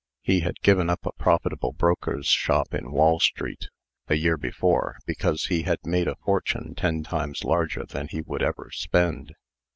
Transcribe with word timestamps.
He 0.23 0.39
had 0.39 0.59
given 0.63 0.89
up 0.89 1.05
a 1.05 1.11
profitable 1.11 1.73
broker's 1.73 2.25
shop 2.25 2.73
in 2.73 2.91
Wall 2.91 3.19
street, 3.19 3.67
a 4.07 4.15
year 4.15 4.35
before, 4.35 4.97
because 5.05 5.45
he 5.45 5.61
had 5.61 5.85
made 5.85 6.07
a 6.07 6.15
fortune 6.25 6.73
ten 6.73 7.03
times 7.03 7.43
larger 7.43 7.85
than 7.85 8.07
he 8.07 8.21
would 8.21 8.41
ever 8.41 8.71
spend. 8.71 9.35